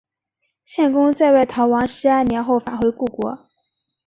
[0.65, 3.37] 献公在外逃亡十二年后返回故国。